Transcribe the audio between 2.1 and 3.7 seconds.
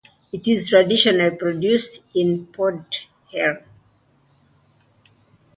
in Podhale.